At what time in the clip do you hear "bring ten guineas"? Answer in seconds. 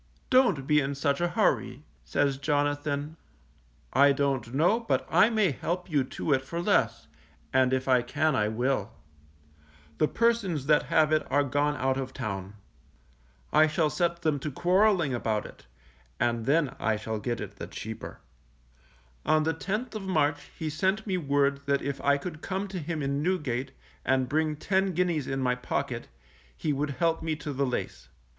24.27-25.27